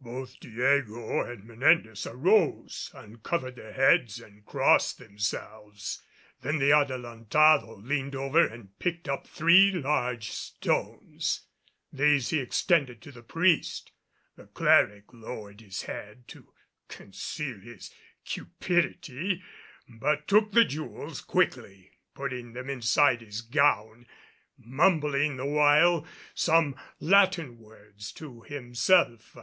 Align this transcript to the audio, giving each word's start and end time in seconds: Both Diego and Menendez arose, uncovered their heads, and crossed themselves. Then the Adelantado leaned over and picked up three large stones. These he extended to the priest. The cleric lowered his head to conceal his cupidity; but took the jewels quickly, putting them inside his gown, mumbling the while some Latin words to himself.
Both 0.00 0.38
Diego 0.40 1.22
and 1.30 1.44
Menendez 1.44 2.06
arose, 2.06 2.90
uncovered 2.94 3.56
their 3.56 3.72
heads, 3.72 4.18
and 4.20 4.44
crossed 4.44 4.98
themselves. 4.98 6.02
Then 6.42 6.58
the 6.58 6.72
Adelantado 6.72 7.76
leaned 7.76 8.14
over 8.14 8.46
and 8.46 8.78
picked 8.78 9.08
up 9.08 9.26
three 9.26 9.70
large 9.70 10.30
stones. 10.30 11.46
These 11.90 12.30
he 12.30 12.38
extended 12.40 13.00
to 13.02 13.12
the 13.12 13.22
priest. 13.22 13.92
The 14.36 14.46
cleric 14.46 15.12
lowered 15.12 15.60
his 15.62 15.82
head 15.82 16.28
to 16.28 16.52
conceal 16.88 17.60
his 17.60 17.90
cupidity; 18.26 19.42
but 19.88 20.28
took 20.28 20.52
the 20.52 20.66
jewels 20.66 21.22
quickly, 21.22 21.92
putting 22.14 22.52
them 22.52 22.68
inside 22.68 23.22
his 23.22 23.40
gown, 23.40 24.06
mumbling 24.58 25.36
the 25.36 25.46
while 25.46 26.06
some 26.34 26.76
Latin 27.00 27.58
words 27.58 28.12
to 28.12 28.42
himself. 28.42 29.36